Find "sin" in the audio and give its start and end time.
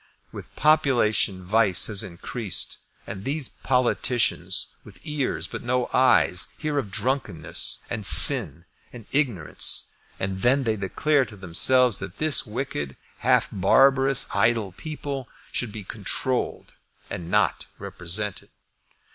8.03-8.65